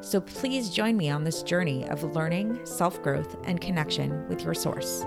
[0.00, 4.54] So please join me on this journey of learning, self growth, and connection with your
[4.54, 5.04] source.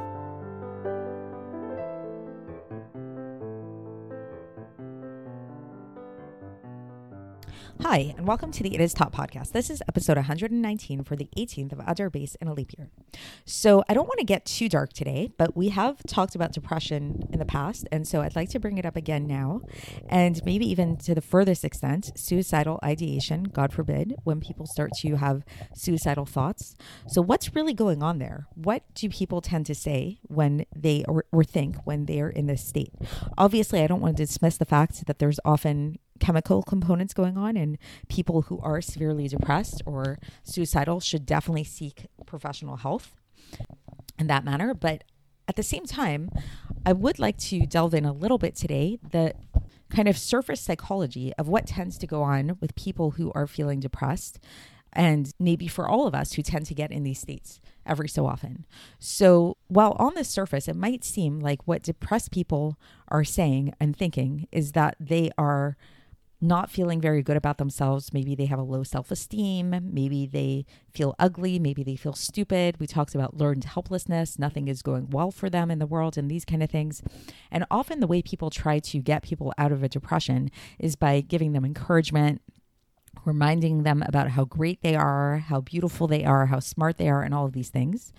[7.81, 9.51] Hi, and welcome to the It Is Taught podcast.
[9.51, 12.89] This is episode 119 for the 18th of Adar Beis in a leap year.
[13.45, 17.27] So, I don't want to get too dark today, but we have talked about depression
[17.31, 19.61] in the past, and so I'd like to bring it up again now,
[20.09, 25.15] and maybe even to the furthest extent, suicidal ideation, God forbid, when people start to
[25.15, 25.43] have
[25.75, 26.75] suicidal thoughts.
[27.07, 28.47] So, what's really going on there?
[28.55, 32.65] What do people tend to say when they or, or think when they're in this
[32.65, 32.93] state?
[33.37, 37.57] Obviously, I don't want to dismiss the fact that there's often chemical components going on
[37.57, 37.77] and
[38.09, 43.15] people who are severely depressed or suicidal should definitely seek professional health
[44.19, 45.03] in that manner but
[45.47, 46.29] at the same time
[46.85, 49.33] i would like to delve in a little bit today the
[49.89, 53.79] kind of surface psychology of what tends to go on with people who are feeling
[53.79, 54.39] depressed
[54.93, 58.25] and maybe for all of us who tend to get in these states every so
[58.25, 58.65] often.
[58.99, 62.77] So, while on the surface, it might seem like what depressed people
[63.09, 65.77] are saying and thinking is that they are
[66.39, 68.13] not feeling very good about themselves.
[68.13, 69.75] Maybe they have a low self esteem.
[69.81, 71.59] Maybe they feel ugly.
[71.59, 72.79] Maybe they feel stupid.
[72.79, 74.37] We talked about learned helplessness.
[74.37, 77.01] Nothing is going well for them in the world and these kind of things.
[77.51, 81.21] And often the way people try to get people out of a depression is by
[81.21, 82.41] giving them encouragement,
[83.25, 87.23] reminding them about how great they are, how beautiful they are, how smart they are,
[87.23, 88.13] and all of these things.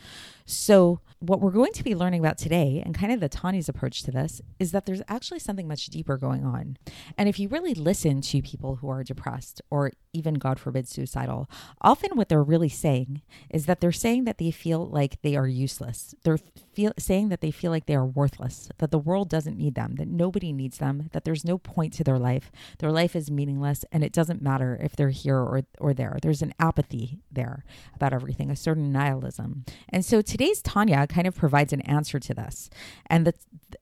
[0.50, 4.03] So, what we're going to be learning about today, and kind of the Tanya's approach
[4.04, 6.78] to this, is that there's actually something much deeper going on.
[7.19, 11.50] And if you really listen to people who are depressed or even, God forbid, suicidal,
[11.82, 13.20] often what they're really saying
[13.50, 16.14] is that they're saying that they feel like they are useless.
[16.22, 16.38] They're
[16.72, 19.97] feel, saying that they feel like they are worthless, that the world doesn't need them,
[19.97, 22.50] that nobody needs them, that there's no point to their life.
[22.78, 26.16] Their life is meaningless, and it doesn't matter if they're here or, or there.
[26.22, 27.62] There's an apathy there
[27.94, 29.66] about everything, a certain nihilism.
[29.91, 32.71] And so today's Tanya kind of provides an answer to this.
[33.06, 33.34] And the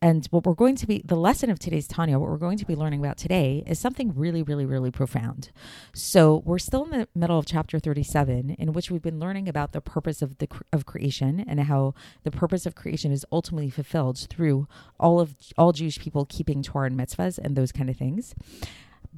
[0.02, 2.66] and what we're going to be the lesson of today's Tanya, what we're going to
[2.66, 5.50] be learning about today is something really, really, really profound.
[5.94, 9.70] So we're still in the middle of chapter 37, in which we've been learning about
[9.72, 11.94] the purpose of the of creation and how
[12.24, 14.66] the purpose of creation is ultimately fulfilled through
[14.98, 18.34] all of all Jewish people keeping Torah and mitzvahs and those kind of things.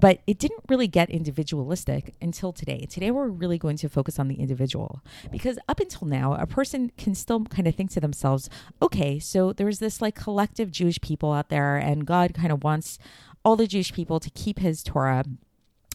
[0.00, 2.86] But it didn't really get individualistic until today.
[2.88, 6.92] Today, we're really going to focus on the individual because up until now, a person
[6.97, 8.48] can still kind of think to themselves,
[8.81, 12.98] okay, so there's this like collective Jewish people out there, and God kind of wants
[13.44, 15.25] all the Jewish people to keep his Torah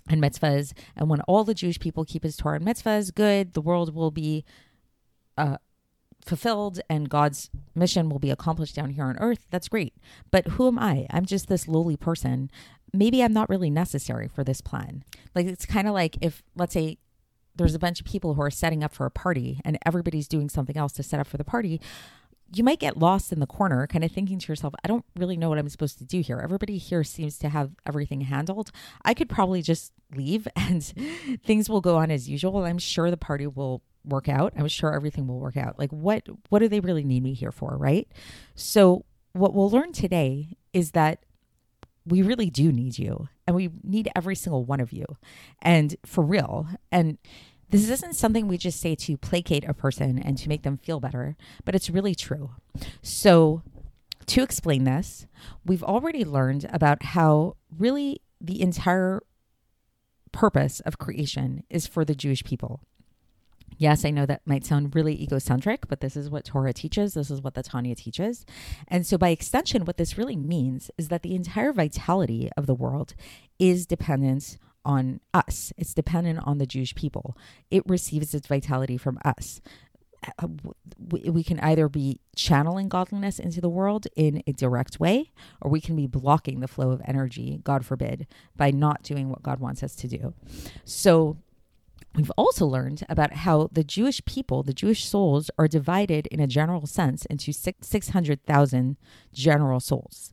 [0.09, 0.73] and mitzvahs.
[0.95, 4.11] And when all the Jewish people keep his Torah and mitzvahs, good, the world will
[4.11, 4.43] be
[5.37, 5.57] uh,
[6.25, 9.45] fulfilled and God's mission will be accomplished down here on earth.
[9.49, 9.93] That's great.
[10.31, 11.07] But who am I?
[11.09, 12.49] I'm just this lowly person
[12.93, 15.03] maybe I'm not really necessary for this plan.
[15.35, 16.99] Like it's kind of like if let's say
[17.55, 20.49] there's a bunch of people who are setting up for a party and everybody's doing
[20.49, 21.81] something else to set up for the party,
[22.55, 25.37] you might get lost in the corner, kind of thinking to yourself, I don't really
[25.37, 26.39] know what I'm supposed to do here.
[26.39, 28.71] Everybody here seems to have everything handled.
[29.03, 30.83] I could probably just leave and
[31.43, 32.63] things will go on as usual.
[32.63, 34.53] I'm sure the party will work out.
[34.57, 35.79] I'm sure everything will work out.
[35.79, 38.07] Like what what do they really need me here for, right?
[38.55, 41.23] So what we'll learn today is that
[42.05, 45.05] we really do need you and we need every single one of you
[45.61, 46.67] and for real.
[46.91, 47.17] And
[47.69, 50.99] this isn't something we just say to placate a person and to make them feel
[50.99, 52.51] better but it's really true.
[53.01, 53.63] So
[54.27, 55.27] to explain this
[55.65, 59.21] we've already learned about how really the entire
[60.31, 62.81] purpose of creation is for the jewish people
[63.77, 67.13] Yes, I know that might sound really egocentric, but this is what Torah teaches.
[67.13, 68.45] This is what the Tanya teaches.
[68.87, 72.75] And so, by extension, what this really means is that the entire vitality of the
[72.75, 73.13] world
[73.59, 77.37] is dependent on us, it's dependent on the Jewish people.
[77.71, 79.61] It receives its vitality from us.
[80.39, 80.47] Uh,
[81.09, 85.31] we can either be channeling godliness into the world in a direct way,
[85.61, 88.25] or we can be blocking the flow of energy, God forbid,
[88.55, 90.33] by not doing what God wants us to do.
[90.85, 91.37] So,
[92.15, 96.47] We've also learned about how the Jewish people, the Jewish souls, are divided in a
[96.47, 98.97] general sense into 600,000
[99.33, 100.31] general souls.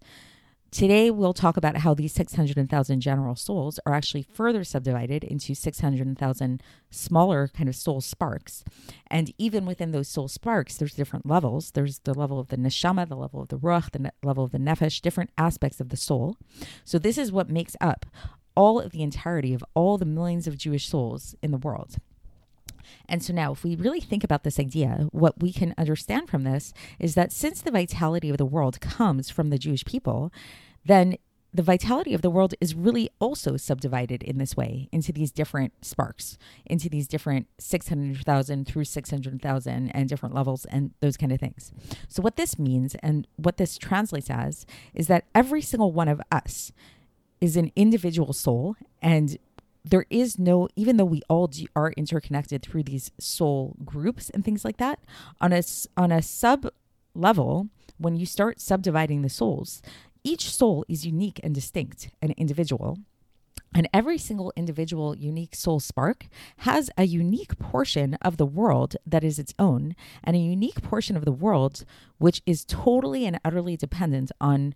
[0.71, 6.62] Today, we'll talk about how these 600,000 general souls are actually further subdivided into 600,000
[6.91, 8.62] smaller kind of soul sparks.
[9.09, 11.73] And even within those soul sparks, there's different levels.
[11.73, 14.53] There's the level of the neshama, the level of the ruach, the ne- level of
[14.53, 16.37] the nefesh, different aspects of the soul.
[16.85, 18.06] So, this is what makes up
[18.61, 21.97] all of the entirety of all the millions of Jewish souls in the world.
[23.09, 26.45] And so now, if we really think about this idea, what we can understand from
[26.45, 30.31] this is that since the vitality of the world comes from the Jewish people,
[30.85, 31.17] then
[31.55, 35.73] the vitality of the world is really also subdivided in this way into these different
[35.83, 36.37] sparks,
[36.67, 41.73] into these different 600,000 through 600,000 and different levels and those kind of things.
[42.09, 46.21] So, what this means and what this translates as is that every single one of
[46.31, 46.73] us
[47.41, 49.39] is an individual soul and
[49.85, 54.65] there is no even though we all are interconnected through these soul groups and things
[54.65, 54.99] like that
[55.41, 55.63] on a
[55.97, 56.71] on a sub
[57.15, 59.83] level when you start subdividing the souls
[60.23, 62.99] each soul is unique and distinct and individual
[63.75, 66.27] and every single individual unique soul spark
[66.59, 71.17] has a unique portion of the world that is its own and a unique portion
[71.17, 71.85] of the world
[72.19, 74.75] which is totally and utterly dependent on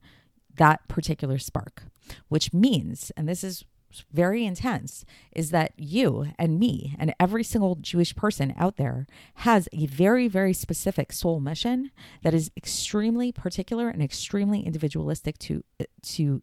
[0.56, 1.85] that particular spark
[2.29, 3.65] which means and this is
[4.12, 9.06] very intense is that you and me and every single Jewish person out there
[9.37, 11.91] has a very, very specific soul mission
[12.23, 15.62] that is extremely particular and extremely individualistic to
[16.03, 16.43] to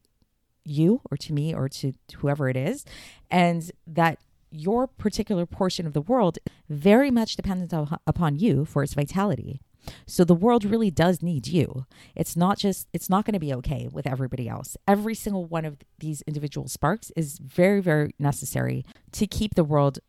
[0.63, 2.85] you or to me or to, whoever it is,
[3.29, 4.19] and that
[4.51, 6.37] your particular portion of the world
[6.69, 7.73] very much dependent
[8.05, 9.61] upon you for its vitality.
[10.05, 11.85] So the world really does need you.
[12.15, 14.77] It's not just, it's not going to be okay with everybody else.
[14.87, 19.99] Every single one of these individual sparks is very, very necessary to keep the world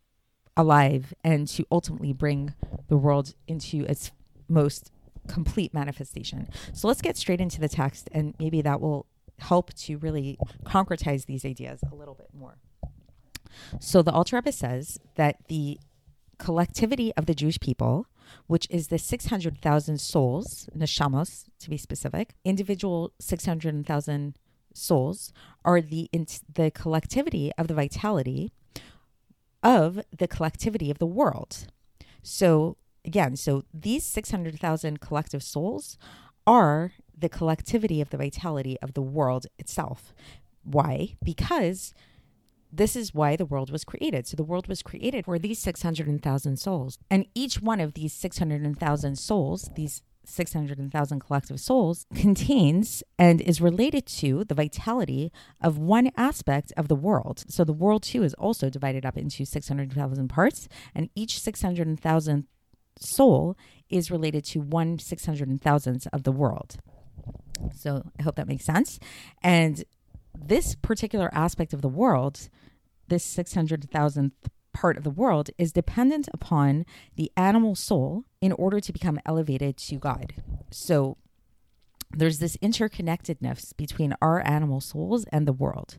[0.56, 2.54] alive and to ultimately bring
[2.88, 4.10] the world into its
[4.48, 4.90] most
[5.28, 6.48] complete manifestation.
[6.72, 9.06] So let's get straight into the text, and maybe that will
[9.38, 12.58] help to really concretize these ideas a little bit more.
[13.80, 15.78] So the Alter Rebbe says that the
[16.38, 18.06] collectivity of the Jewish people
[18.46, 24.36] which is the 600,000 souls, neshamos to be specific, individual 600,000
[24.74, 25.32] souls
[25.64, 26.08] are the
[26.54, 28.50] the collectivity of the vitality
[29.62, 31.66] of the collectivity of the world.
[32.22, 35.98] So again, so these 600,000 collective souls
[36.46, 40.14] are the collectivity of the vitality of the world itself.
[40.64, 41.16] Why?
[41.22, 41.94] Because
[42.72, 44.26] this is why the world was created.
[44.26, 46.98] So the world was created for these 600,000 souls.
[47.10, 54.06] And each one of these 600,000 souls, these 600,000 collective souls, contains and is related
[54.06, 57.44] to the vitality of one aspect of the world.
[57.48, 62.46] So the world, too, is also divided up into 600,000 parts, and each 600,000
[62.98, 63.56] soul
[63.90, 66.76] is related to one 600,000th of the world.
[67.74, 68.98] So I hope that makes sense.
[69.42, 69.84] And
[70.34, 72.48] this particular aspect of the world,
[73.08, 74.32] this 600,000th
[74.72, 76.84] part of the world, is dependent upon
[77.16, 80.34] the animal soul in order to become elevated to God.
[80.70, 81.16] So
[82.10, 85.98] there's this interconnectedness between our animal souls and the world.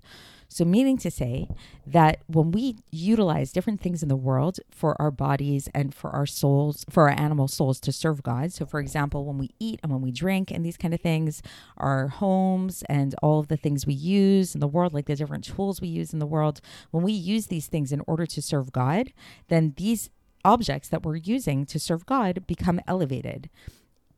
[0.54, 1.48] So, meaning to say
[1.88, 6.26] that when we utilize different things in the world for our bodies and for our
[6.26, 8.54] souls, for our animal souls to serve God.
[8.54, 11.42] So, for example, when we eat and when we drink and these kind of things,
[11.78, 15.44] our homes and all of the things we use in the world, like the different
[15.44, 18.72] tools we use in the world, when we use these things in order to serve
[18.72, 19.12] God,
[19.48, 20.10] then these
[20.46, 23.50] objects that we're using to serve God become elevated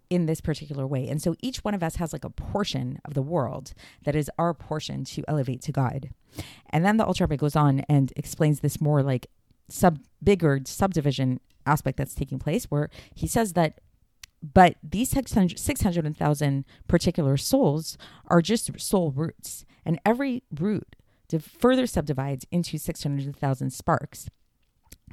[0.09, 1.07] in this particular way.
[1.07, 4.29] And so each one of us has like a portion of the world that is
[4.37, 6.09] our portion to elevate to God.
[6.69, 9.27] And then the Alter Rebbe goes on and explains this more like
[9.69, 13.81] sub bigger subdivision aspect that's taking place where he says that
[14.53, 17.97] but these 600,000 particular souls
[18.27, 20.95] are just soul roots and every root
[21.39, 24.29] further subdivides into 600,000 sparks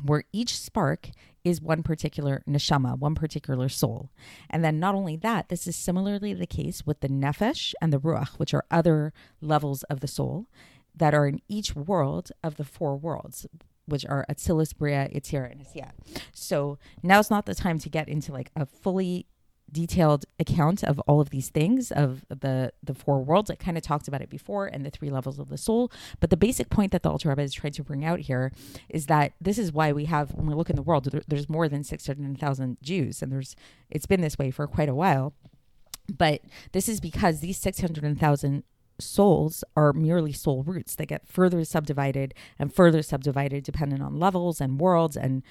[0.04, 1.10] where each spark
[1.44, 4.10] is one particular neshama, one particular soul.
[4.48, 8.00] And then not only that, this is similarly the case with the nefesh and the
[8.00, 10.46] ruach, which are other levels of the soul
[10.94, 13.46] that are in each world of the four worlds,
[13.86, 15.92] which are Atzilus, Bria, Yetzirah, and Asiyah.
[16.32, 19.26] So now's not the time to get into like a fully
[19.72, 23.50] detailed account of all of these things of the the four worlds.
[23.50, 25.90] I kind of talked about it before and the three levels of the soul.
[26.20, 28.52] But the basic point that the Alter Rebbe is trying to bring out here
[28.88, 31.48] is that this is why we have when we look in the world, there, there's
[31.48, 33.56] more than six hundred thousand Jews, and there's
[33.90, 35.32] it's been this way for quite a while.
[36.12, 38.64] But this is because these six hundred thousand
[39.00, 44.60] souls are merely soul roots that get further subdivided and further subdivided depending on levels
[44.60, 45.42] and worlds and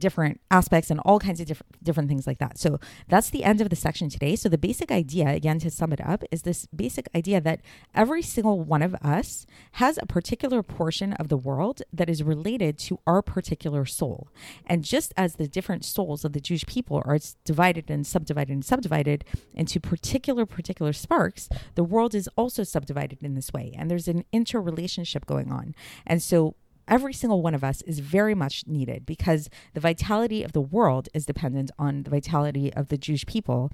[0.00, 2.58] different aspects and all kinds of different different things like that.
[2.58, 2.78] So
[3.08, 4.36] that's the end of the section today.
[4.36, 7.60] So the basic idea again to sum it up is this basic idea that
[7.94, 12.78] every single one of us has a particular portion of the world that is related
[12.78, 14.28] to our particular soul.
[14.66, 18.64] And just as the different souls of the Jewish people are divided and subdivided and
[18.64, 24.08] subdivided into particular particular sparks, the world is also subdivided in this way and there's
[24.08, 25.74] an interrelationship going on.
[26.06, 26.54] And so
[26.90, 31.08] every single one of us is very much needed because the vitality of the world
[31.14, 33.70] is dependent on the vitality of the Jewish people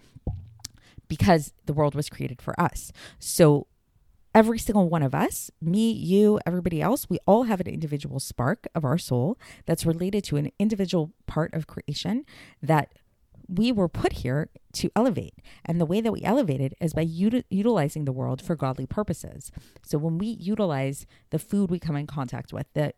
[1.09, 2.93] because the world was created for us.
[3.19, 3.67] So
[4.35, 8.67] every single one of us, me, you, everybody else, we all have an individual spark
[8.75, 12.27] of our soul that's related to an individual part of creation
[12.63, 12.93] that
[13.49, 15.35] we were put here to elevate.
[15.65, 18.87] And the way that we elevate it is by util- utilizing the world for godly
[18.87, 19.51] purposes.
[19.85, 22.93] So when we utilize the food we come in contact with, the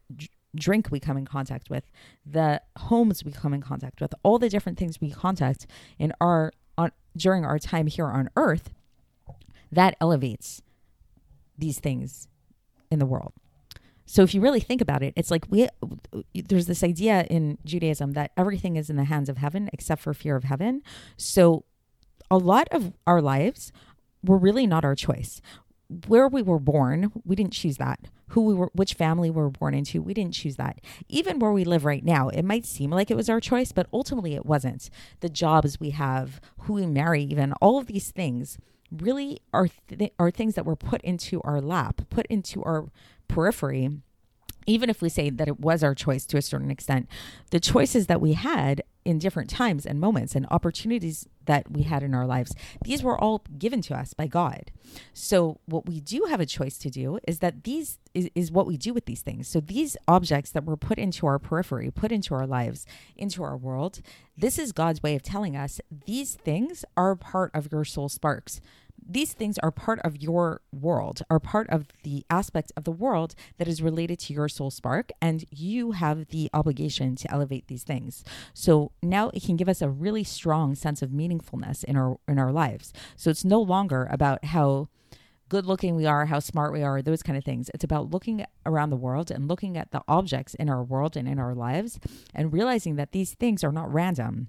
[0.56, 1.90] drink we come in contact with,
[2.24, 5.66] the homes we come in contact with, all the different things we contact
[5.98, 8.70] in our on during our time here on earth,
[9.72, 10.62] that elevates
[11.56, 12.28] these things
[12.90, 13.32] in the world.
[14.08, 15.68] So if you really think about it, it's like we
[16.34, 20.14] there's this idea in Judaism that everything is in the hands of heaven except for
[20.14, 20.82] fear of heaven.
[21.18, 21.64] So
[22.30, 23.70] a lot of our lives
[24.24, 25.42] were really not our choice.
[26.06, 28.00] Where we were born, we didn't choose that.
[28.28, 30.80] Who we were, which family we were born into, we didn't choose that.
[31.08, 33.88] Even where we live right now, it might seem like it was our choice, but
[33.92, 34.88] ultimately it wasn't.
[35.20, 38.58] The jobs we have, who we marry, even all of these things
[38.90, 42.90] really are th- are things that were put into our lap, put into our
[43.28, 43.90] periphery.
[44.66, 47.08] Even if we say that it was our choice to a certain extent,
[47.50, 52.04] the choices that we had in different times and moments and opportunities that we had
[52.04, 54.70] in our lives, these were all given to us by God.
[55.12, 58.66] So, what we do have a choice to do is that these is, is what
[58.66, 59.48] we do with these things.
[59.48, 62.86] So, these objects that were put into our periphery, put into our lives,
[63.16, 64.00] into our world,
[64.36, 68.60] this is God's way of telling us these things are part of your soul sparks
[69.08, 73.34] these things are part of your world, are part of the aspect of the world
[73.56, 77.84] that is related to your soul spark, and you have the obligation to elevate these
[77.84, 78.22] things.
[78.52, 82.38] So now it can give us a really strong sense of meaningfulness in our in
[82.38, 82.92] our lives.
[83.16, 84.88] So it's no longer about how
[85.48, 87.70] good looking we are, how smart we are, those kind of things.
[87.72, 91.26] It's about looking around the world and looking at the objects in our world and
[91.26, 91.98] in our lives
[92.34, 94.48] and realizing that these things are not random.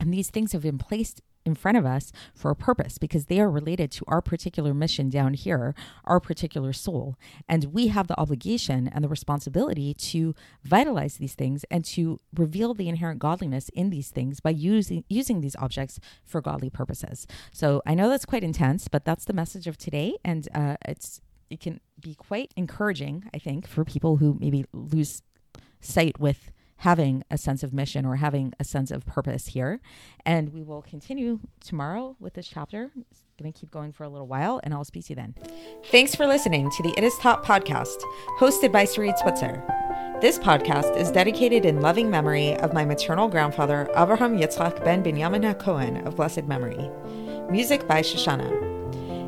[0.00, 3.40] And these things have been placed in front of us for a purpose because they
[3.40, 7.16] are related to our particular mission down here, our particular soul.
[7.48, 12.74] And we have the obligation and the responsibility to vitalize these things and to reveal
[12.74, 17.26] the inherent godliness in these things by using using these objects for godly purposes.
[17.52, 20.16] So I know that's quite intense, but that's the message of today.
[20.24, 21.20] And uh, it's
[21.50, 25.22] it can be quite encouraging, I think, for people who maybe lose
[25.80, 26.50] sight with
[26.82, 29.80] having a sense of mission or having a sense of purpose here.
[30.26, 32.90] And we will continue tomorrow with this chapter.
[33.08, 35.36] It's going to keep going for a little while, and I'll speak to you then.
[35.86, 38.02] Thanks for listening to the It Is Taught podcast,
[38.40, 39.62] hosted by Sarit Switzer.
[40.20, 45.54] This podcast is dedicated in loving memory of my maternal grandfather, Avraham Yitzchak ben Binyamin
[45.54, 46.90] HaKohen of blessed memory.
[47.48, 48.71] Music by Shoshannah.